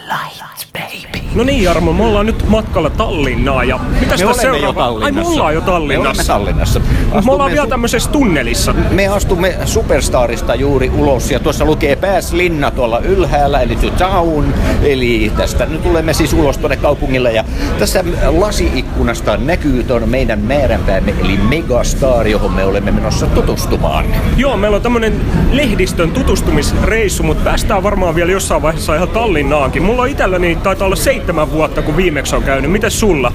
[1.38, 4.84] No niin Jarmo, me ollaan nyt matkalla Tallinnaan ja mitäs Me tässä seuraava?
[4.84, 5.32] Ai me Tallinnassa.
[5.32, 6.32] ollaan jo Me olemme Tallinnassa.
[6.32, 6.80] Tallinnassa.
[6.80, 8.74] Mut me ollaan Astumme vielä tämmöisessä tunnelissa.
[8.90, 14.54] Me astumme Superstarista juuri ulos ja tuossa lukee Pääslinna tuolla ylhäällä, eli The Town.
[14.82, 17.44] Eli tästä nyt tulemme siis ulos tuonne kaupungille ja
[17.78, 18.04] tässä
[18.38, 24.04] lasiikkunasta näkyy tuon meidän määränpäämme, eli Megastar, johon me olemme menossa tutustumaan.
[24.36, 29.82] Joo, meillä on tämmönen lehdistön tutustumisreissu, mutta päästään varmaan vielä jossain vaiheessa ihan Tallinnaankin.
[29.82, 32.70] Mulla on itselläni taitaa olla seitsemän vuotta, kun viimeksi on käynyt.
[32.70, 33.32] Mites sulla?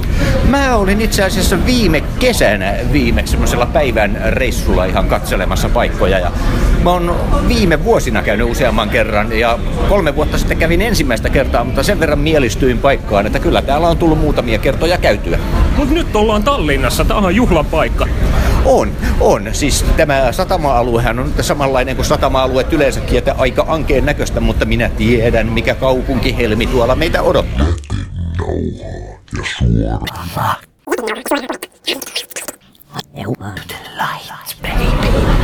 [0.50, 6.32] Mä olin itse asiassa viime kesänä viimeksi semmoisella päivän reissulla ihan katselemassa paikkoja ja
[6.84, 7.16] mä oon
[7.48, 12.20] viime vuosina käynyt useamman kerran ja kolme vuotta sitten kävin ensimmäistä kertaa, mutta sen verran
[12.20, 15.40] mielistyin paikkaan, että kyllä täällä on tullut muutamia kertoja käytyä.
[15.78, 18.08] Mut nyt ollaan Tallinnassa, tää on juhlan paikka.
[18.66, 19.50] On, on.
[19.52, 24.90] Siis tämä satama-aluehan on nyt samanlainen kuin satama-alueet yleensäkin, että aika ankeen näköistä, mutta minä
[24.90, 27.66] tiedän, mikä kaupunkihelmi tuolla meitä odottaa.
[28.48, 30.56] Nauhaa ja suoraa.
[33.24, 34.33] Come to the light, baby.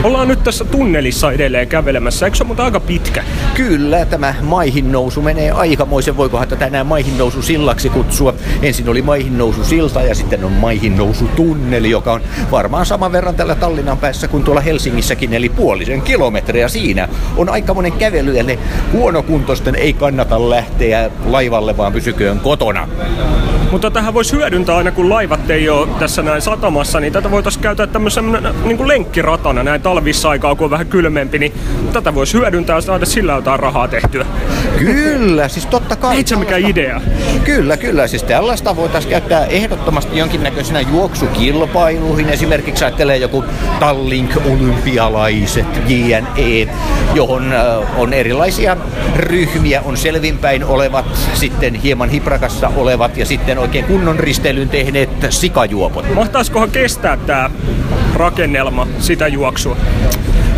[0.03, 3.23] Ollaan nyt tässä tunnelissa edelleen kävelemässä, eikö se muuten aika pitkä?
[3.53, 8.33] Kyllä, tämä maihin nousu menee aikamoisen, voikohan tätä enää maihin nousu sillaksi kutsua.
[8.61, 13.11] Ensin oli maihin nousu silta ja sitten on maihin nousu tunneli, joka on varmaan saman
[13.11, 17.07] verran tällä Tallinnan päässä kuin tuolla Helsingissäkin, eli puolisen kilometriä siinä.
[17.37, 18.59] On aikamoinen kävely, eli
[18.93, 22.87] huonokuntoisten ei kannata lähteä laivalle, vaan pysyköön kotona.
[23.71, 27.63] Mutta tähän voisi hyödyntää aina kun laivat ei ole tässä näin satamassa, niin tätä voitaisiin
[27.63, 31.53] käyttää tämmöisenä niin kuin lenkkiratana näin talvissa aikaa, kun on vähän kylmempi, niin
[31.93, 34.25] tätä voisi hyödyntää ja saada sillä jotain rahaa tehtyä.
[34.77, 36.15] Kyllä, siis totta kai.
[36.15, 36.35] Ei se
[36.67, 37.01] idea.
[37.43, 38.07] Kyllä, kyllä.
[38.07, 42.29] Siis tällaista voitaisiin käyttää ehdottomasti jonkinnäköisenä juoksukilpailuihin.
[42.29, 43.43] Esimerkiksi ajattelee joku
[43.79, 46.73] Tallink olympialaiset, JNE,
[47.13, 48.77] johon äh, on erilaisia
[49.15, 49.81] ryhmiä.
[49.81, 56.15] On selvinpäin olevat, sitten hieman hiprakassa olevat ja sitten oikein kunnon risteilyn tehneet sikajuopot.
[56.15, 57.49] Mahtaisikohan kestää tämä
[58.19, 59.77] rakennelma sitä juoksua?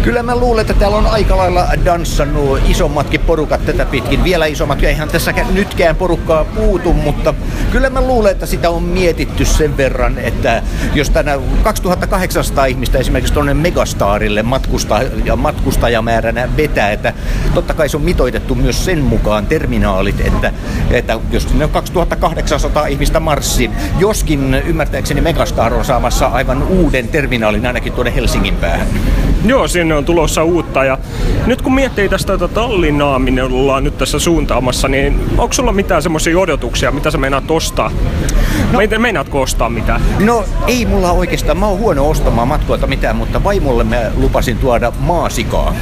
[0.04, 4.24] Kyllä mä luulen, että täällä on aika lailla danssannut isommatkin porukat tätä pitkin.
[4.24, 7.34] Vielä isommat, eihän tässä nytkään porukkaa puutu, mutta
[7.72, 10.64] kyllä mä luulen, että sitä on mietitty sen verran, että
[10.94, 17.14] jos tänä 2800 ihmistä esimerkiksi tuonne Megastarille matkusta, ja matkustajamääränä vetää, että
[17.54, 20.54] totta kai se on mitoitettu myös sen mukaan terminaalit, että,
[20.92, 27.66] että jos sinne on 2800 ihmistä marssi, joskin ymmärtääkseni Megastar on saamassa aivan uuden terminaalin
[27.66, 28.88] ainakin tuonne Helsingin päähän.
[29.46, 30.98] Joo, sinne on tulossa uutta ja
[31.46, 36.02] nyt kun miettii tästä tätä Tallinnaa, minne ollaan nyt tässä suuntaamassa, niin onko sulla mitään
[36.04, 37.92] semmoisia odotuksia, mitä sä meinaat ostaa?
[38.72, 38.80] No.
[38.98, 40.02] Meinaatko ostaa mitään?
[40.20, 44.92] No ei mulla oikeastaan, mä oon huono ostamaan matkoilta mitään, mutta vaimolle mä lupasin tuoda
[45.00, 45.74] maasikaa.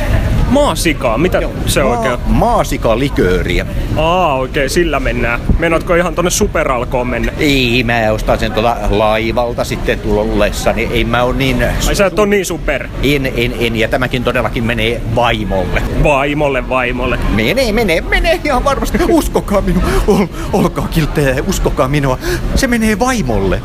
[0.49, 2.19] Maasikaa, mitä se Maa- oikein on?
[2.27, 3.65] Maasikalikööriä.
[3.95, 5.39] Aa, oikein, sillä mennään.
[5.59, 7.31] Meinaatko ihan tonne superalkoon mennä?
[7.39, 10.89] Ei, mä ostan sen tuolla laivalta sitten tullessani.
[10.91, 11.63] Ei mä oo niin...
[11.87, 12.87] Ai sä et on niin super.
[13.03, 15.81] En, en, en, ja tämäkin todellakin menee vaimolle.
[16.03, 17.19] Vaimolle, vaimolle.
[17.35, 18.97] Menee, menee, menee ihan varmasti.
[19.09, 19.83] Uskokaa minua.
[20.07, 22.17] Ol, olkaa kilttejä ja uskokaa minua.
[22.55, 23.61] Se menee vaimolle.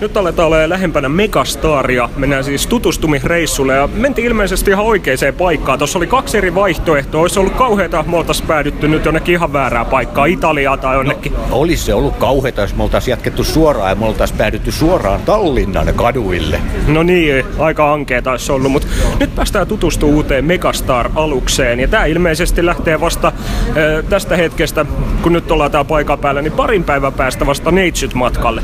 [0.00, 2.08] Nyt aletaan olemaan lähempänä Megastaria.
[2.16, 5.78] Mennään siis tutustumisreissulle ja mentiin ilmeisesti ihan oikeaan paikkaan.
[5.78, 7.20] Tuossa oli kaksi eri vaihtoehtoa.
[7.20, 11.32] Olisi ollut kauheata, me oltaisiin päädytty nyt jonnekin ihan väärää paikkaa, Italiaa tai jonnekin.
[11.50, 15.94] Olisi se ollut kauheata, jos me oltaisiin jatkettu suoraan ja me oltaisiin päädytty suoraan Tallinnan
[15.94, 16.60] kaduille.
[16.86, 18.88] No niin, aika ankeeta olisi ollut, mutta
[19.20, 21.80] nyt päästään tutustumaan uuteen Megastar-alukseen.
[21.80, 24.86] Ja tämä ilmeisesti lähtee vasta äh, tästä hetkestä,
[25.22, 28.62] kun nyt ollaan täällä paikan päällä, niin parin päivän päästä vasta Neitsyt-matkalle.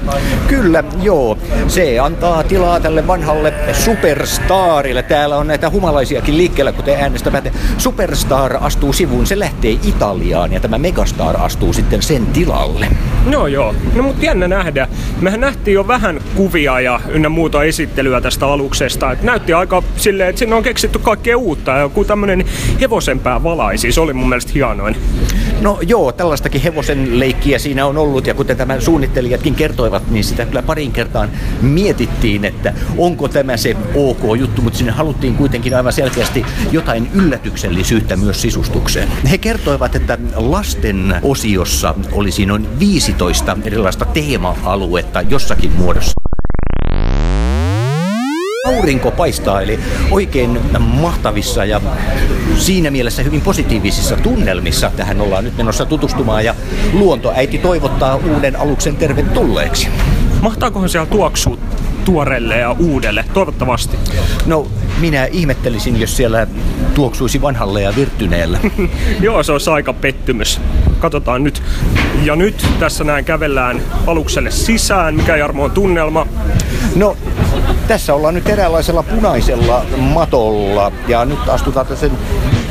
[0.49, 1.39] Kyllä, joo.
[1.69, 5.03] Se antaa tilaa tälle vanhalle Superstarille.
[5.03, 7.51] Täällä on näitä humalaisiakin liikkeellä, kuten äänestä päätä.
[7.79, 12.87] Superstar astuu sivuun, se lähtee Italiaan ja tämä Megastar astuu sitten sen tilalle.
[13.27, 14.89] No joo, no mutta jännä nähdä.
[15.21, 19.13] Mehän nähtiin jo vähän kuvia ja ynnä muuta esittelyä tästä aluksesta.
[19.13, 21.71] Et näytti aika silleen, että sinne on keksitty kaikkea uutta.
[21.71, 22.45] Ja joku tämmönen
[22.81, 24.97] hevosenpää valaisi, se oli mun mielestä hienoin.
[25.61, 30.47] No joo, tällaistakin hevosen leikkiä siinä on ollut ja kuten tämän suunnittelijatkin kertoivat, niin sitä
[30.47, 31.31] kyllä parin kertaan
[31.63, 38.17] mietittiin, että onko tämä se ok juttu, mutta sinne haluttiin kuitenkin aivan selkeästi jotain yllätyksellisyyttä
[38.17, 39.09] myös sisustukseen.
[39.31, 42.79] He kertoivat, että lasten osiossa olisi noin
[43.19, 46.13] 15 erilaista teema-aluetta jossakin muodossa.
[48.67, 49.79] Aurinko paistaa, eli
[50.11, 51.81] oikein mahtavissa ja
[52.57, 56.55] siinä mielessä hyvin positiivisissa tunnelmissa tähän ollaan nyt menossa tutustumaan ja
[56.93, 59.89] luontoäiti toivottaa uuden aluksen tervetulleeksi.
[60.43, 61.59] Mahtaakohan siellä tuoksua
[62.07, 63.25] tuoreelle ja uudelle?
[63.35, 63.97] Toivottavasti.
[64.47, 64.67] No
[65.01, 66.47] minä ihmettelisin, jos siellä
[66.95, 68.59] tuoksuisi vanhalle ja virtyneellä.
[69.21, 70.61] Joo, se olisi aika pettymys.
[70.99, 71.63] Katsotaan nyt.
[72.23, 75.15] Ja nyt tässä näin kävellään alukselle sisään.
[75.15, 76.27] Mikä Jarmo on tunnelma?
[76.97, 77.17] No,
[77.89, 82.13] tässä ollaan nyt eräänlaisella punaisella matolla ja nyt astutaan sen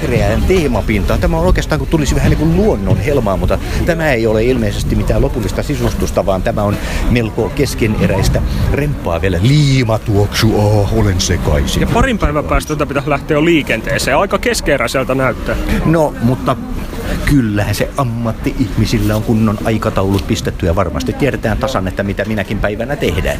[0.09, 1.19] vihreään teemapintaan.
[1.19, 4.95] Tämä on oikeastaan kuin tulisi vähän niin kuin luonnon helmaa, mutta tämä ei ole ilmeisesti
[4.95, 6.77] mitään lopullista sisustusta, vaan tämä on
[7.09, 8.41] melko keskeneräistä
[8.73, 9.39] rempaa vielä.
[9.41, 11.81] Liimatuoksu, oh, olen sekaisin.
[11.81, 14.17] Ja parin päivän päästä tätä pitäisi lähteä jo liikenteeseen.
[14.17, 15.55] Aika keskeeräiseltä näyttää.
[15.85, 16.55] No, mutta
[17.25, 22.95] kyllähän se ammatti-ihmisillä on kunnon aikataulut pistetty ja varmasti tiedetään tasan, että mitä minäkin päivänä
[22.95, 23.39] tehdään.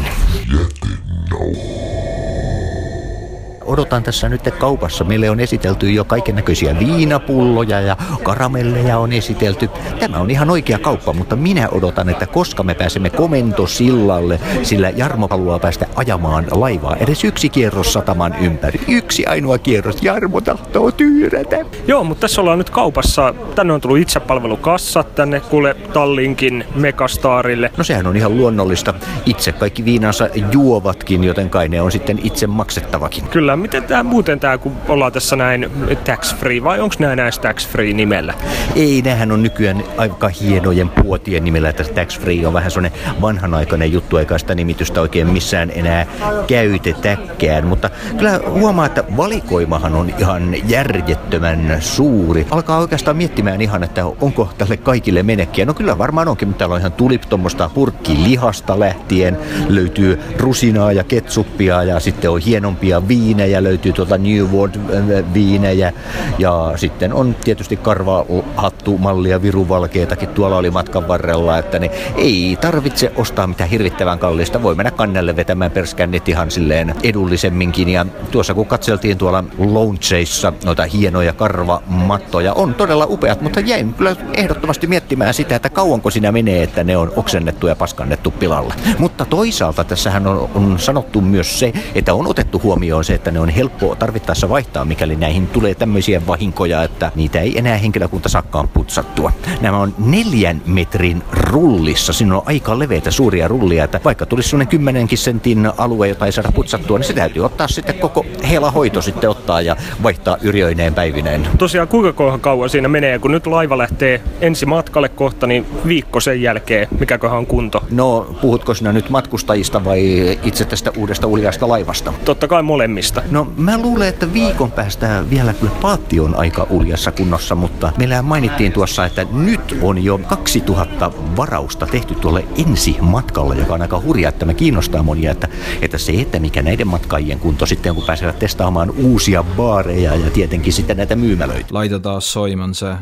[3.66, 5.04] Odotan tässä nyt kaupassa.
[5.04, 9.70] Meille on esitelty jo kaiken näköisiä viinapulloja ja karamelleja on esitelty.
[10.00, 15.28] Tämä on ihan oikea kauppa, mutta minä odotan, että koska me pääsemme komentosillalle, sillä Jarmo
[15.30, 18.80] haluaa päästä ajamaan laivaa edes yksi kierros sataman ympäri.
[18.88, 20.04] Yksi ainoa kierros.
[20.04, 21.58] Jarmo tahtoo tyyrätä.
[21.88, 23.34] Joo, mutta tässä ollaan nyt kaupassa.
[23.56, 27.72] Tänne on tullut itsepalvelukassat tänne kuule Tallinkin Megastaarille.
[27.78, 28.94] No sehän on ihan luonnollista.
[29.26, 33.28] Itse kaikki viinansa juovatkin, joten kai ne on sitten itse maksettavakin.
[33.28, 35.72] Kyllä, miten tämä muuten tämä, kun ollaan tässä näin
[36.06, 38.34] tax free, vai onko nämä näissä tax free nimellä?
[38.76, 43.92] Ei, nämähän on nykyään aika hienojen puotien nimellä, että tax free on vähän sellainen vanhanaikainen
[43.92, 46.06] juttu, eikä sitä nimitystä oikein missään enää
[46.48, 47.68] käytetäkään.
[47.68, 52.48] Mutta kyllä huomaa, että valikoimahan on ihan järjettömän suuri.
[52.52, 55.66] Alkaa oikeastaan miettimään ihan, että onko tälle kaikille menekkiä.
[55.66, 59.38] No kyllä varmaan onkin, mutta täällä on ihan tulip tuommoista purkkilihasta lähtien.
[59.70, 65.94] Löytyy rusinaa ja ketsuppia ja sitten on hienompia viinejä, löytyy tuolta New World äh, viinejä
[66.38, 73.12] ja sitten on tietysti karvahattu mallia viruvalkeitakin tuolla oli matkan varrella, että niin ei tarvitse
[73.16, 74.64] ostaa mitään hirvittävän kallista.
[74.64, 80.84] Voi mennä kannelle vetämään perskännit ihan silleen edullisemminkin ja tuossa kun katseltiin tuolla loungeissa noita
[80.84, 86.64] hienoja karvamattoja, on todella upeat, mutta jäin kyllä ehdottomasti miettimään sitä, että kauanko siinä menee,
[86.64, 88.74] että ne on oksennettu ja paskannettu pilalle.
[88.98, 93.40] Mutta toisaalta tässähän on, on sanottu myös se, että on otettu huomioon se, että ne
[93.40, 98.68] on helppo tarvittaessa vaihtaa, mikäli näihin tulee tämmöisiä vahinkoja, että niitä ei enää henkilökunta sakkaan
[98.68, 99.32] putsattua.
[99.62, 102.14] Nämä on neljän metrin rullissa.
[102.14, 106.32] Siinä on aika leveitä suuria rullia, että vaikka tulisi sellainen kymmenenkin sentin alue, jota ei
[106.32, 110.94] saada putsattua, niin se täytyy ottaa sitten koko hela hoito sitten ottaa ja vaihtaa yrjöineen
[110.94, 111.48] päivineen.
[111.58, 116.42] Tosiaan kuinka kauan siinä menee, kun nyt laiva lähtee ensi matkalle kohta, niin viikko sen
[116.42, 117.84] jälkeen, mikäköhän on kunto?
[117.92, 122.14] No, puhutko sinä nyt matkustajista vai itse tästä uudesta uljaasta laivasta?
[122.26, 123.22] Totta kai molemmista.
[123.32, 128.22] No, mä luulen, että viikon päästä vielä kyllä paatti on aika uljassa kunnossa, mutta meillä
[128.22, 134.02] mainittiin tuossa, että nyt on jo 2000 varausta tehty tuolle ensi matkalle, joka on aika
[134.02, 135.48] hurja, että me kiinnostaa monia, että,
[135.82, 140.74] että se, että mikä näiden matkaajien kunto sitten, kun pääsevät testaamaan uusia baareja ja tietenkin
[140.74, 141.68] sitten näitä myymälöitä.
[141.72, 142.96] Laita taas soiman se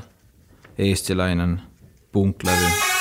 [0.78, 1.62] eestiläinen
[2.12, 2.93] punklevy.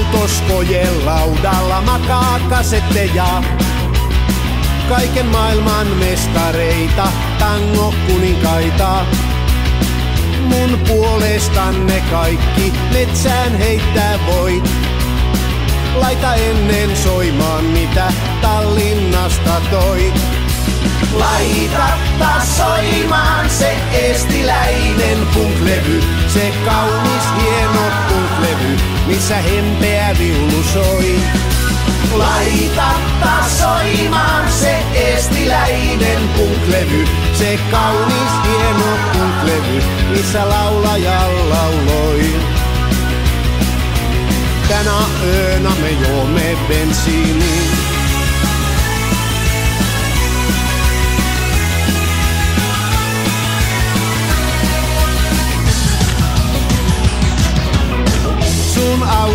[0.00, 3.42] Autoskojen laudalla makaa kasetteja.
[4.88, 7.08] Kaiken maailman mestareita,
[7.38, 9.04] tango kuninkaita.
[10.40, 14.70] Mun puolestanne kaikki metsään heittää voit.
[15.94, 20.12] Laita ennen soimaan mitä Tallinnasta toi.
[21.12, 21.88] Laita
[22.56, 31.20] soimaan se estiläinen punklevy, se kaunis hieno punklevy, missä hempeä viulu soi.
[32.12, 42.40] Laita taas soimaan se estiläinen punklevy, se kaunis hieno punklevy, missä laulaja lauloi.
[44.68, 47.99] Tänä yönä me juomme bensiiniin.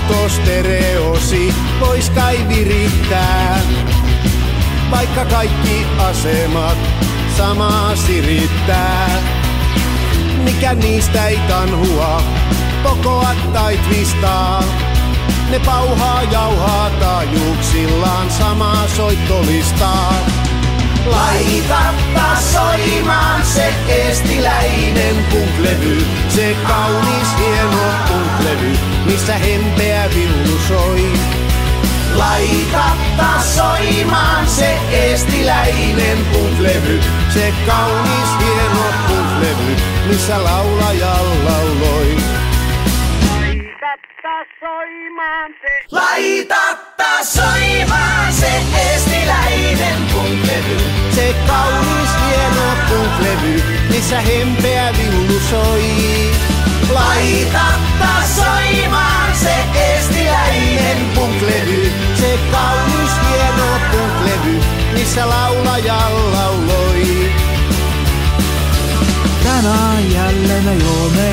[0.06, 3.60] Autostereosi vois kai virittää.
[4.92, 6.78] Vaikka kaikki asemat
[7.38, 9.10] samaa sirittää.
[10.44, 12.22] Mikä niistä ei tanhua,
[12.84, 14.64] kokoa tai twistaa.
[15.50, 20.45] Ne pauhaa jauhaa taajuuksillaan samaa soittolistaa.
[21.06, 21.82] Laita
[22.14, 31.12] taas soimaan se estiläinen punklevy, se kaunis hieno punklevy, missä hempeä viulu soi.
[32.16, 32.84] Laita
[33.18, 37.02] taas soimaan se estiläinen punklevy.
[37.34, 39.76] Se kaunis hieno punklevy,
[40.08, 42.18] missä laulaja lauloi.
[45.92, 48.62] Laita taas soimaan se
[48.94, 50.78] estiläinen punklevy.
[51.16, 55.84] Se kaunis hieno punklevy, missä hempeä viulu soi.
[56.94, 57.66] Laita
[58.00, 59.56] taas soimaan se
[59.96, 61.92] estiläinen punklevy.
[62.20, 64.60] Se kaunis hieno punklevy,
[64.94, 67.32] missä laulaja lauloi.
[69.44, 71.26] Tänään jälleen me juomme.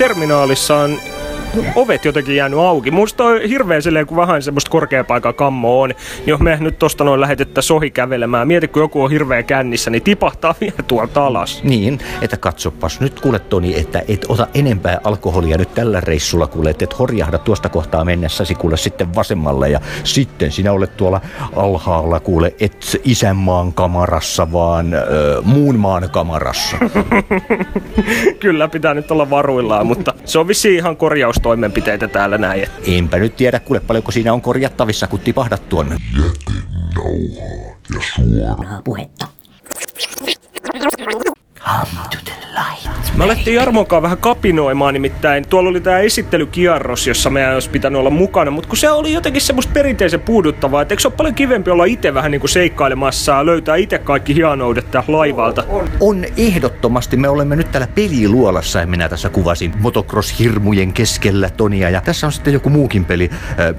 [0.00, 1.00] Terminaalissa on
[1.74, 2.90] ovet jotenkin jäänyt auki.
[2.90, 7.04] Musta on hirveän silleen, kun vähän semmoista korkeapaikan kammo on, niin jos me nyt tosta
[7.04, 11.62] noin lähetettäisiin ohi kävelemään, mieti kun joku on hirveän kännissä, niin tipahtaa vielä tuolta alas.
[11.64, 16.70] Niin, että katsopas nyt kuule Toni, että et ota enempää alkoholia nyt tällä reissulla kuule,
[16.70, 21.20] että et horjahda tuosta kohtaa mennessäsi kuule sitten vasemmalle ja sitten sinä olet tuolla
[21.56, 26.76] alhaalla kuule, et isänmaan kamarassa, vaan ö, muun maan kamarassa.
[28.40, 30.96] Kyllä pitää nyt olla varuillaan, mutta se on vissiin ihan
[31.40, 32.66] korjaustoimenpiteitä täällä näin.
[32.86, 35.96] Enpä nyt tiedä kuule paljonko siinä on korjattavissa, kun tipahdat tuonne.
[36.16, 37.50] Jätenauhaa
[37.90, 38.82] ja suoraa.
[38.84, 39.26] Puhetta.
[41.70, 43.16] Come to the light.
[43.16, 45.48] Mä alettiin Jarmonkaan vähän kapinoimaan nimittäin.
[45.48, 49.42] Tuolla oli tää esittelykierros, jossa meidän olisi pitänyt olla mukana, mutta kun se oli jotenkin
[49.42, 53.32] semmoista perinteisen puuduttavaa, että eikö se ole paljon kivempi olla itse vähän niin kuin seikkailemassa
[53.32, 55.64] ja löytää itse kaikki hienoudet täältä laivalta.
[56.00, 57.16] On ehdottomasti.
[57.16, 61.90] Me olemme nyt täällä peliluolassa ja minä tässä kuvasin motocross-hirmujen keskellä Tonia.
[61.90, 63.30] Ja tässä on sitten joku muukin peli.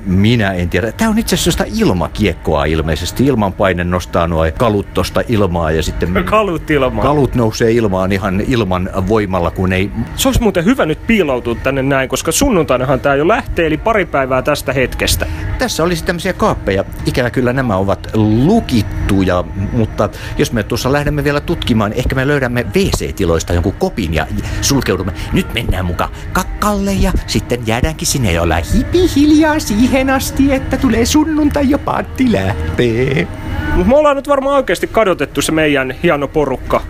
[0.05, 0.91] Minä en tiedä.
[0.91, 3.25] Tämä on itse asiassa ilmakiekkoa ilmeisesti.
[3.25, 6.23] Ilmanpaine nostaa nuo kalut tosta ilmaa ja sitten...
[6.25, 7.07] Kalut ilmaan.
[7.07, 7.80] Kalut nousee ilmaan
[8.11, 9.91] ihan ilman voimalla, kun ei...
[10.15, 14.05] Se olisi muuten hyvä nyt piiloutua tänne näin, koska sunnuntainahan tää jo lähtee, eli pari
[14.05, 15.25] päivää tästä hetkestä.
[15.57, 16.83] Tässä olisi tämmöisiä kaappeja.
[17.05, 22.65] Ikävä kyllä nämä ovat lukittuja, mutta jos me tuossa lähdemme vielä tutkimaan, ehkä me löydämme
[22.75, 24.27] WC-tiloista jonkun kopin ja
[24.61, 25.13] sulkeudumme.
[25.33, 30.77] Nyt mennään mukaan kakkalle ja sitten jäädäänkin sinne ja ollaan hipi hiljaa siihen asti, että
[30.77, 33.27] tulee sunnuntai ja paatti lähtee.
[33.75, 36.81] Mut me ollaan nyt varmaan oikeasti kadotettu se meidän hieno porukka.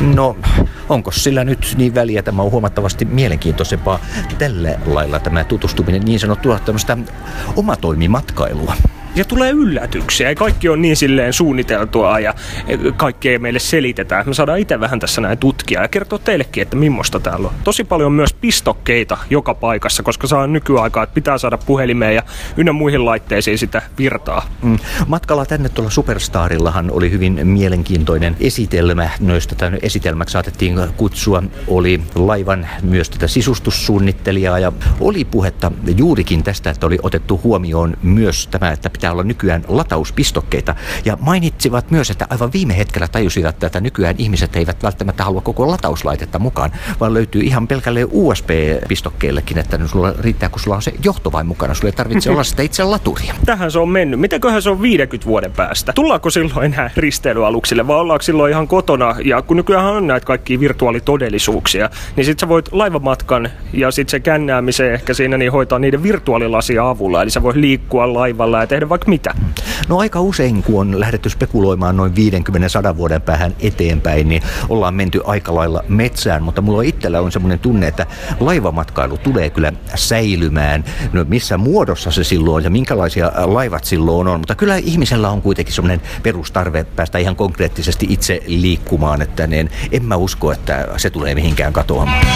[0.00, 0.36] No,
[0.88, 2.22] onko sillä nyt niin väliä?
[2.22, 3.98] Tämä on huomattavasti mielenkiintoisempaa
[4.38, 6.98] tällä lailla tämä tutustuminen niin sanottua tämmöistä
[7.56, 8.74] omatoimimatkailua.
[9.14, 12.34] Ja tulee yllätyksiä, ja kaikki on niin silleen suunniteltua ja
[12.96, 14.28] kaikkea meille selitetään.
[14.28, 17.54] Me saadaan itse vähän tässä näin tutkia ja kertoa teillekin, että millaista täällä on.
[17.64, 22.22] Tosi paljon myös pistokkeita joka paikassa, koska saa nykyaikaa, että pitää saada puhelimeen ja
[22.56, 24.48] ynnä muihin laitteisiin sitä virtaa.
[24.62, 24.78] Mm.
[25.06, 32.68] Matkalla tänne tuolla Superstarillahan oli hyvin mielenkiintoinen esitelmä, joista tämän esitelmäksi saatettiin kutsua, oli laivan
[32.82, 38.90] myös tätä sisustussuunnittelijaa ja oli puhetta juurikin tästä, että oli otettu huomioon myös tämä, että
[39.00, 44.56] pitää olla nykyään latauspistokkeita ja mainitsivat myös, että aivan viime hetkellä tajusivat, että nykyään ihmiset
[44.56, 50.60] eivät välttämättä halua koko latauslaitetta mukaan, vaan löytyy ihan pelkälle USB-pistokkeellekin, että sulla riittää, kun
[50.60, 53.34] sulla on se johto vain mukana, sulla ei tarvitse olla sitä itse laturia.
[53.46, 54.20] Tähän se on mennyt.
[54.20, 55.92] Mitäköhän se on 50 vuoden päästä?
[55.92, 59.16] Tullaanko silloin enää risteilyaluksille vai ollaanko silloin ihan kotona?
[59.24, 64.20] Ja kun nykyään on näitä kaikkia virtuaalitodellisuuksia, niin sit sä voit laivamatkan ja sit se
[64.20, 67.22] kännäämisen ehkä siinä niin hoitaa niiden virtuaalilasia avulla.
[67.22, 69.34] Eli sä voit liikkua laivalla ja tehdä vaikka mitä.
[69.88, 72.12] No aika usein, kun on lähdetty spekuloimaan noin
[72.92, 77.58] 50-100 vuoden päähän eteenpäin, niin ollaan menty aika lailla metsään, mutta mulla itsellä on semmoinen
[77.58, 78.06] tunne, että
[78.40, 80.84] laivamatkailu tulee kyllä säilymään.
[81.12, 85.42] No missä muodossa se silloin on ja minkälaisia laivat silloin on, mutta kyllä ihmisellä on
[85.42, 91.10] kuitenkin semmoinen perustarve päästä ihan konkreettisesti itse liikkumaan, että niin en mä usko, että se
[91.10, 92.26] tulee mihinkään katoamaan.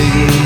[0.00, 0.39] to you.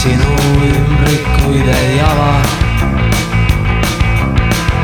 [0.00, 2.32] sinu ümbrikuid ei ava.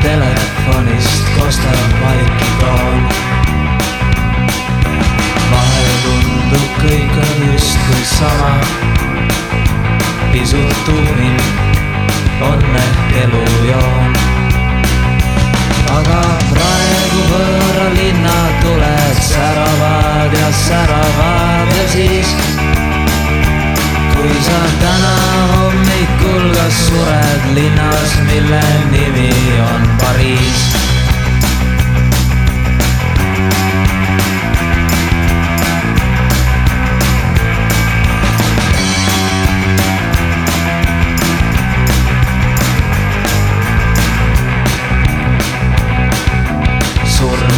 [0.03, 3.07] Telefonist kostab vaikikroon.
[5.53, 8.53] vahel tundub kõik on justkui sama.
[10.33, 11.41] pisut tuunim
[12.51, 14.19] on ehk elujoon.
[15.97, 16.21] aga
[16.51, 22.37] praegu võõra linna tuled säravad ja säravad ja siis
[24.27, 25.11] kui sa täna
[25.55, 29.31] hommikul kas sured linnas, mille nimi
[29.71, 30.63] on Pariis.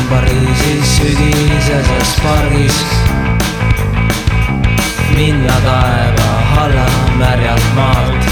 [0.08, 2.78] Pariisis sügiseses pargis.
[5.16, 6.17] Minna taeva
[6.68, 6.87] alla
[7.18, 8.25] märjalt maalt.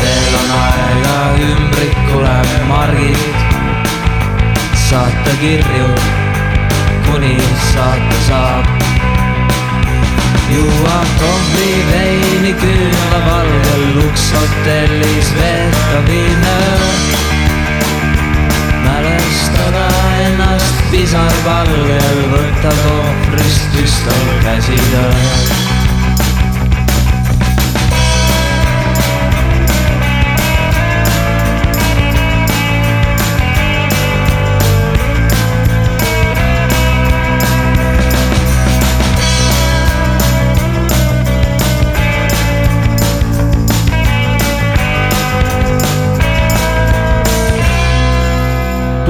[0.00, 2.36] veel on aega ümbrikule
[2.68, 3.36] margid
[4.88, 5.88] saata kirju,
[7.06, 7.36] kuni
[7.72, 8.66] saata saab.
[10.54, 16.78] juua kohvi veini küünlavalgel lukshotellis veeta viinöö
[18.84, 19.88] mälestada
[20.26, 24.26] ennast pisarpalgel, võtta kohvrist püstol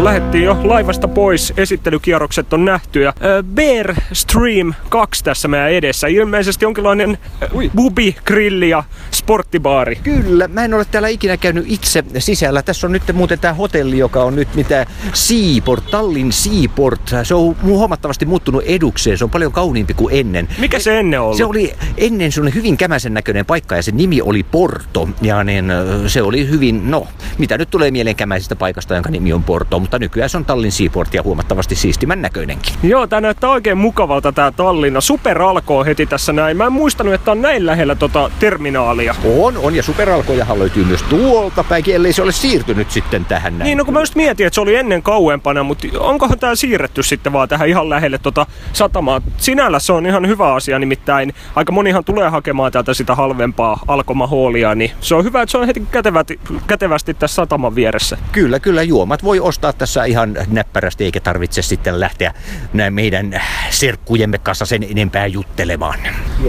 [0.04, 6.06] lähettiin jo laivasta pois, esittelykierrokset on nähty ja äh, Bear Stream 2 tässä meidän edessä.
[6.06, 9.96] Ilmeisesti jonkinlainen äh, bubi, grilli ja sporttibaari.
[9.96, 12.62] Kyllä, mä en ole täällä ikinä käynyt itse sisällä.
[12.62, 17.00] Tässä on nyt muuten tämä hotelli, joka on nyt mitä Seaport, Tallin Seaport.
[17.22, 20.48] Se on huomattavasti muuttunut edukseen, se on paljon kauniimpi kuin ennen.
[20.59, 21.37] Mikä se ennen oli?
[21.37, 25.09] Se oli ennen sun hyvin kämäsen näköinen paikka ja se nimi oli Porto.
[25.22, 25.72] Ja niin,
[26.06, 27.06] se oli hyvin, no,
[27.38, 30.72] mitä nyt tulee mieleen kämäisestä paikasta, jonka nimi on Porto, mutta nykyään se on Tallin
[30.72, 32.74] Seaport ja huomattavasti siistimän näköinenkin.
[32.82, 35.00] Joo, tää näyttää oikein mukavalta tää Tallinna.
[35.00, 36.56] Super alkoo heti tässä näin.
[36.56, 39.14] Mä en muistanut, että on näin lähellä tota terminaalia.
[39.38, 43.66] On, on ja superalkojahan löytyy myös tuolta päin, ellei se ole siirtynyt sitten tähän näin.
[43.66, 47.02] Niin, no kun mä just mietin, että se oli ennen kauempana, mutta onkohan tää siirretty
[47.02, 49.20] sitten vaan tähän ihan lähelle tota satamaa?
[49.37, 54.74] Sinällä se on ihan hyvä asia, nimittäin aika monihan tulee hakemaan täältä sitä halvempaa alkomahoolia,
[54.74, 58.18] niin se on hyvä, että se on heti kätevästi, kätevästi tässä sataman vieressä.
[58.32, 62.34] Kyllä, kyllä juomat voi ostaa tässä ihan näppärästi, eikä tarvitse sitten lähteä
[62.72, 65.98] näin meidän serkkujemme kanssa sen enempää juttelemaan.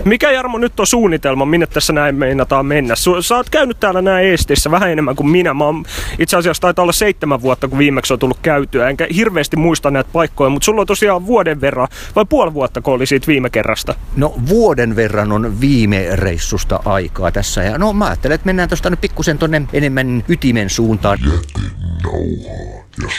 [0.06, 2.96] Mikä Jarmo nyt on suunnitelma, minne tässä näin meinataan mennä?
[3.22, 5.54] Sä oot käynyt täällä näin Eestissä vähän enemmän kuin minä.
[5.54, 5.86] Mä oon,
[6.20, 8.90] itse asiassa taitaa olla seitsemän vuotta, kun viimeksi on tullut käytyä.
[8.90, 12.94] Enkä hirveästi muista näitä paikkoja, mutta sulla on tosiaan vuoden verran, vai puoli vuotta, kun
[12.94, 13.96] oli siitä viime kerrasta?
[14.16, 17.64] No vuoden verran on viime reissusta aikaa tässä.
[17.64, 21.18] Ja no mä ajattelen, että mennään tuosta nyt pikkusen tonne enemmän ytimen suuntaan.
[21.22, 21.72] Jätin
[22.04, 23.10] nauhaa ja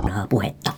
[0.00, 0.26] suora.
[0.28, 0.72] Puhetta.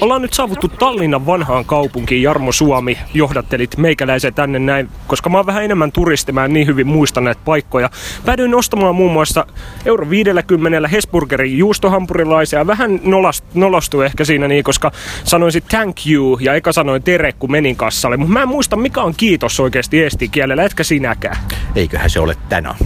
[0.00, 2.22] Ollaan nyt saavuttu Tallinnan vanhaan kaupunkiin.
[2.22, 6.66] Jarmo Suomi, johdattelit meikäläisen tänne näin, koska mä oon vähän enemmän turisti, mä en niin
[6.66, 7.90] hyvin muista näitä paikkoja.
[8.24, 9.46] Päädyin ostamaan muun muassa
[9.84, 12.66] euro 50 Hesburgerin juustohampurilaisia.
[12.66, 14.92] Vähän nolost, nolostui ehkä siinä niin, koska
[15.24, 18.16] sanoisin thank you ja eka sanoin tere, kun menin kassalle.
[18.16, 21.36] Mutta mä en muista, mikä on kiitos oikeasti kielellä, etkä sinäkään.
[21.76, 22.76] Eiköhän se ole tänään.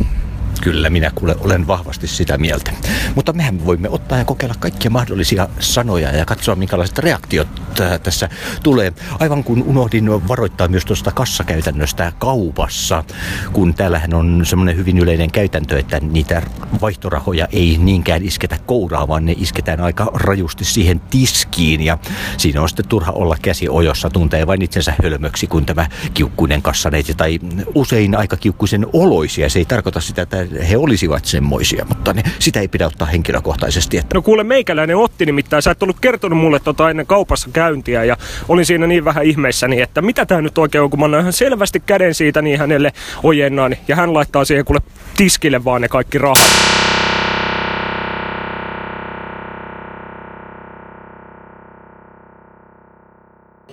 [0.60, 2.72] Kyllä, minä kuule, olen vahvasti sitä mieltä.
[3.14, 7.48] Mutta mehän voimme ottaa ja kokeilla kaikkia mahdollisia sanoja ja katsoa, minkälaiset reaktiot
[8.02, 8.28] tässä
[8.62, 8.92] tulee.
[9.18, 13.04] Aivan kun unohdin varoittaa myös tuosta kassakäytännöstä kaupassa,
[13.52, 16.42] kun täällähän on semmoinen hyvin yleinen käytäntö, että niitä
[16.80, 21.80] vaihtorahoja ei niinkään isketä kouraa, vaan ne isketään aika rajusti siihen tiskiin.
[21.80, 21.98] Ja
[22.36, 27.14] siinä on sitten turha olla käsi ojossa, tuntee vain itsensä hölmöksi, kun tämä kiukkuinen kassaneiti
[27.14, 27.38] tai
[27.74, 29.50] usein aika kiukkuisen oloisia.
[29.50, 33.98] Se ei tarkoita sitä, että he olisivat semmoisia, mutta ne, sitä ei pidä ottaa henkilökohtaisesti.
[33.98, 34.14] Että...
[34.14, 35.62] No kuule, meikäläinen otti nimittäin.
[35.62, 38.16] Sä et ollut kertonut mulle tota ennen kaupassa käyntiä ja
[38.48, 41.32] olin siinä niin vähän ihmeissäni, että mitä tää nyt oikein on, kun mä annan ihan
[41.32, 44.80] selvästi käden siitä niin hänelle ojennaan ja hän laittaa siihen kuule
[45.16, 46.83] tiskille vaan ne kaikki rahat.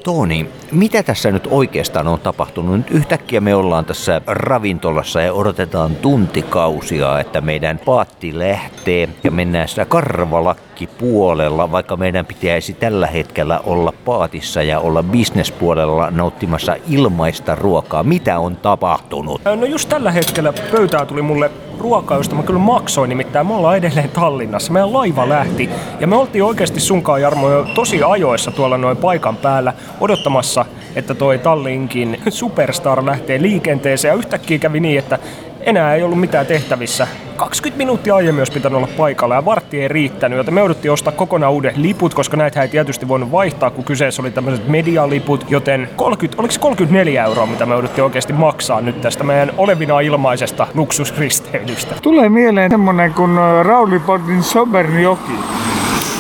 [0.04, 2.78] Toni, mitä tässä nyt oikeastaan on tapahtunut?
[2.78, 9.68] Nyt yhtäkkiä me ollaan tässä ravintolassa ja odotetaan tuntikausia, että meidän paatti lähtee ja mennään
[9.68, 17.56] sitä karvalakki puolella, vaikka meidän pitäisi tällä hetkellä olla paatissa ja olla bisnespuolella nauttimassa ilmaista
[17.56, 18.04] ruokaa.
[18.04, 19.42] Mitä on tapahtunut?
[19.46, 23.78] No just tällä hetkellä pöytää tuli mulle ruokaa, josta mä kyllä maksoin, nimittäin me ollaan
[23.78, 24.74] edelleen Tallinnassa.
[24.74, 29.38] Meidän laiva lähti ja me oltiin oikeasti sunkaan Jarmo jo tosi ajoissa tuolla noin paikan
[29.38, 30.66] päällä odottamassa
[30.96, 35.20] että toi Tallinkin Superstar lähtee liikenteeseen ja yhtäkkiä kävi niin, että
[35.64, 37.08] enää ei ollut mitään tehtävissä.
[37.36, 41.14] 20 minuuttia aiemmin olisi pitänyt olla paikalla ja vartti ei riittänyt, joten me jouduttiin ostaa
[41.14, 45.90] kokonaan uudet liput, koska näitä ei tietysti voinut vaihtaa, kun kyseessä oli tämmöiset medialiput, joten
[45.96, 50.68] 30, oliko se 34 euroa, mitä me jouduttiin oikeasti maksaa nyt tästä meidän olevina ilmaisesta
[50.74, 51.96] luksusristeilystä.
[52.02, 55.34] Tulee mieleen semmonen kuin Raulipodin Sobernjoki.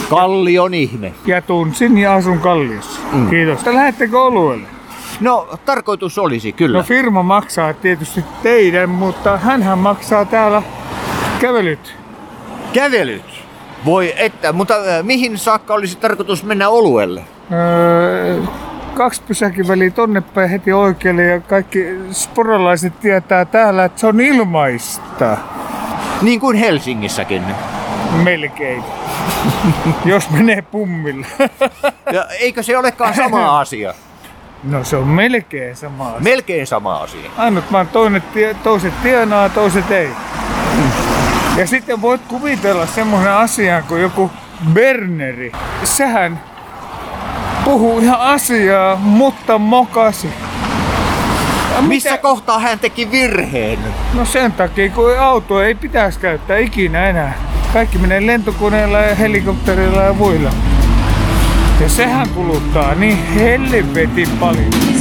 [0.09, 1.13] Kallion ihme.
[1.25, 2.99] Ja tunsin ja asun Kalliossa.
[3.13, 3.29] Mm.
[3.29, 3.65] Kiitos.
[3.65, 4.80] Lähettekö oluelle?
[5.21, 6.77] No, tarkoitus olisi kyllä.
[6.77, 10.61] No firma maksaa tietysti teidän, mutta hänhän maksaa täällä
[11.39, 11.95] kävelyt.
[12.73, 13.43] Kävelyt.
[13.85, 17.23] Voi että, mutta äh, mihin saakka olisi tarkoitus mennä oluelle?
[17.51, 18.41] Öö,
[18.93, 24.21] kaksi pysäkin väliä tonne päin heti oikealle ja kaikki sporalaiset tietää täällä, että se on
[24.21, 25.37] ilmaista.
[26.21, 27.43] Niin kuin Helsingissäkin.
[28.23, 28.83] Melkein.
[30.05, 31.27] Jos menee pummille.
[32.13, 33.93] Ja eikö se olekaan sama asia?
[34.63, 36.19] No se on melkein sama asia.
[36.21, 37.29] Melkein sama asia.
[37.37, 38.23] Ainut vaan toinen,
[38.63, 40.09] toiset tienaa, toiset ei.
[41.57, 44.31] Ja sitten voit kuvitella semmoisen asian kuin joku
[44.73, 45.51] Berneri.
[45.83, 46.41] Sehän
[47.63, 50.29] puhuu ihan asiaa, mutta mokasi.
[51.75, 53.79] Ja Missä mitä- kohtaa hän teki virheen?
[54.13, 57.33] No sen takia, kun auto ei pitäisi käyttää ikinä enää.
[57.73, 60.49] Kaikki menee lentokoneella ja helikopterilla ja muilla.
[61.81, 65.00] Ja sehän kuluttaa niin helvetin paljon.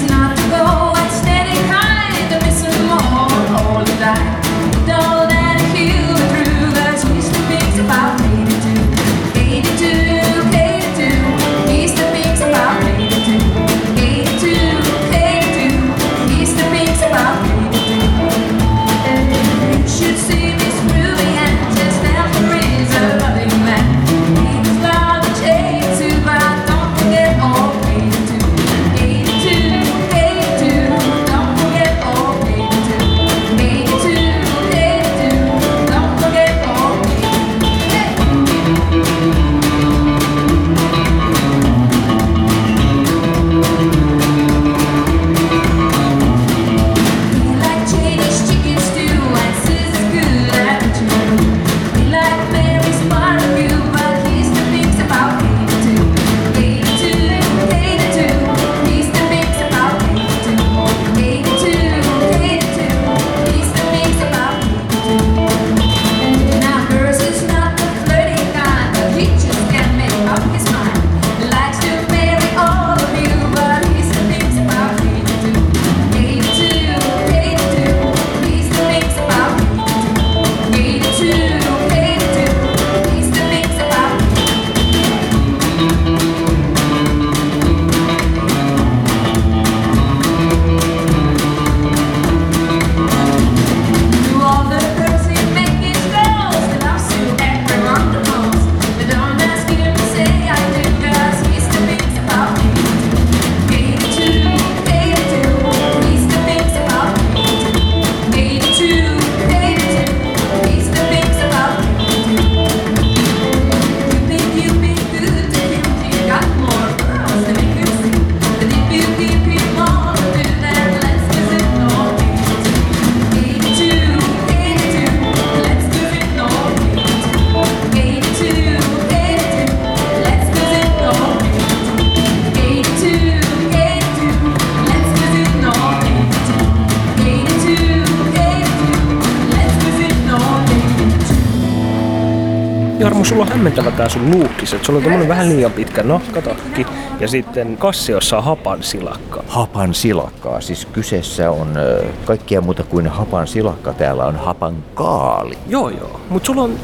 [143.10, 146.86] Jarmo, sulla on hämmentävä tää sun luukkis, että sulla on vähän liian pitkä nahkatakki
[147.20, 149.44] ja sitten kassiossa on hapan silakka.
[149.48, 150.60] Hapan silakkaa.
[150.60, 153.92] Siis kyseessä on ö, kaikkea muuta kuin hapan silakka.
[153.92, 155.58] Täällä on hapan kaali.
[155.68, 156.74] Joo joo, mut sulla on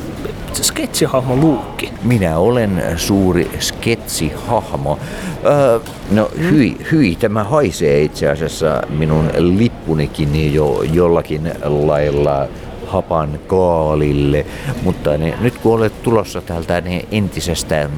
[0.52, 1.92] se sketsihahmo luukki.
[2.02, 4.98] Minä olen suuri sketsihahmo.
[5.44, 12.48] Öö, no hyi, hyi, tämä haisee itse asiassa minun lippunikin jo jollakin lailla
[12.86, 14.46] hapan kaalille.
[14.82, 17.88] Mutta ne, nyt kun olet tulossa täältä ne entisestä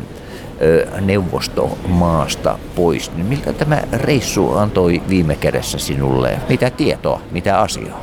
[1.01, 6.39] neuvostomaasta pois, niin miltä tämä reissu antoi viime kädessä sinulle?
[6.49, 8.01] Mitä tietoa, mitä asiaa?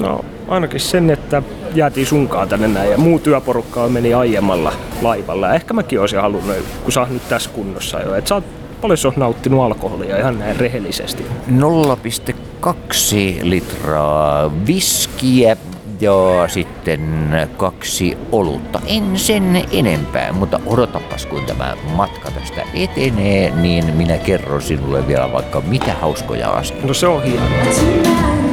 [0.00, 1.42] No ainakin sen, että
[1.74, 5.54] jäätiin sunkaan tänne näin ja muu työporukka meni aiemmalla laivalla.
[5.54, 8.44] Ehkä mäkin olisin halunnut, kun sä oot nyt tässä kunnossa jo, että sä oot
[8.80, 11.26] paljon sä oot nauttinut alkoholia ihan näin rehellisesti.
[11.50, 12.74] 0,2
[13.42, 15.56] litraa viskiä
[16.00, 18.80] ja sitten kaksi olutta.
[18.86, 25.32] En sen enempää, mutta odotapas kun tämä matka tästä etenee, niin minä kerron sinulle vielä
[25.32, 26.86] vaikka mitä hauskoja asioita.
[26.86, 28.45] No se on hienoa.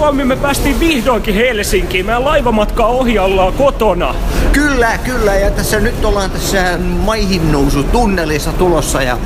[0.00, 2.06] Suomi, me päästiin vihdoinkin Helsinkiin.
[2.06, 4.14] Meidän laivamatka ohi ollaan kotona.
[4.52, 5.34] Kyllä, kyllä.
[5.34, 7.42] Ja tässä nyt ollaan tässä maihin
[7.92, 9.18] tunnelissa tulossa ja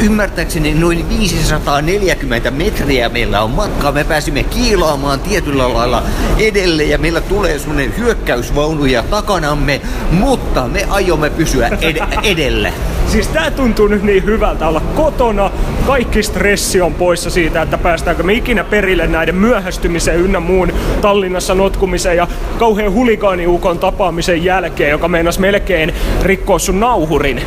[0.00, 3.92] ymmärtääkseni noin 540 metriä meillä on matkaa.
[3.92, 6.02] Me pääsimme kiilaamaan tietyllä lailla
[6.38, 12.72] edelle ja meillä tulee semmonen hyökkäysvaunuja takanamme, mutta me aiomme pysyä ed- edellä.
[13.06, 15.50] Siis tää tuntuu nyt niin hyvältä olla kotona.
[15.86, 21.54] Kaikki stressi on poissa siitä, että päästäänkö me ikinä perille näiden myöhästymisen ynnä muun Tallinnassa
[21.54, 27.42] notkumisen ja kauhean huligaaniukon tapaamisen jälkeen, joka meinas melkein rikkoa sun nauhurin.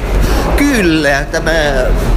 [0.58, 1.52] Kyllä, tämä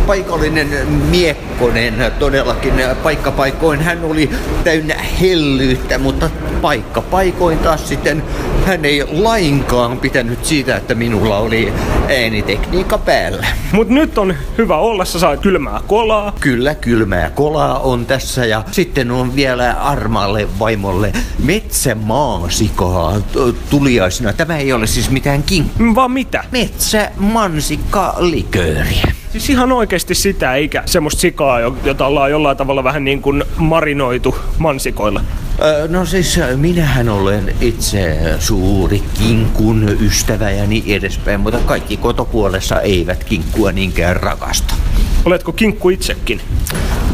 [0.06, 0.68] paikallinen
[1.10, 4.30] Miekkonen todellakin paikkapaikoin hän oli
[4.64, 6.30] täynnä hellyyttä, mutta
[6.62, 8.22] paikkapaikoin taas sitten
[8.66, 11.72] hän ei lainkaan pitänyt siitä, että minulla oli
[12.22, 13.46] äänitekniikka päällä.
[13.72, 16.32] Mut nyt on hyvä olla, sä saat kylmää kolaa.
[16.40, 21.12] Kyllä, kylmää kolaa on tässä ja sitten on vielä armaalle vaimolle
[21.44, 23.20] metsämaasikaa
[23.70, 24.32] tuliaisena.
[24.32, 25.94] Tämä ei ole siis mitään kinkku.
[25.94, 26.44] Vaan mitä?
[26.52, 29.12] Metsämansikka likööriä.
[29.32, 33.44] Siis ihan oikeasti sitä, eikä semmoista sikaa, jo- jota ollaan jollain tavalla vähän niin kuin
[33.56, 35.20] marinoitu mansikoilla.
[35.88, 43.24] No siis minähän olen itse suuri kinkun ystävä ja niin edespäin, mutta kaikki kotopuolessa eivät
[43.24, 44.74] kinkkua niinkään rakasta.
[45.24, 46.40] Oletko kinkku itsekin?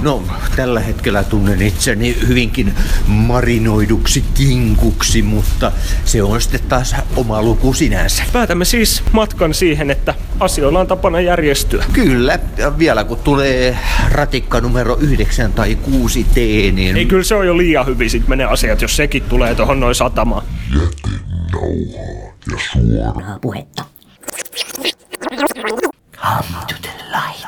[0.03, 0.23] No,
[0.57, 2.75] tällä hetkellä tunnen itseni hyvinkin
[3.07, 5.73] marinoiduksi kinkuksi, mutta
[6.05, 8.23] se on sitten taas oma luku sinänsä.
[8.33, 11.85] Päätämme siis matkan siihen, että asioilla on tapana järjestyä.
[11.93, 13.79] Kyllä, ja vielä kun tulee
[14.11, 16.37] ratikka numero 9 tai 6 T,
[16.73, 16.97] niin...
[16.97, 19.95] Ei, kyllä se on jo liian hyvin sit menee asiat, jos sekin tulee tuohon noin
[19.95, 20.45] satamaan.
[20.73, 23.39] Jätenauhaa ja suora.
[23.41, 23.85] Puhetta.
[26.17, 27.47] Come to the light.